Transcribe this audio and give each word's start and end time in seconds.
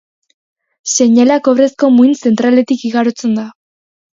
Seinalea 0.93 1.37
kobrezko 1.49 1.91
muin 1.99 2.17
zentraletik 2.27 2.89
igarotzen 2.91 3.41
da. 3.43 3.49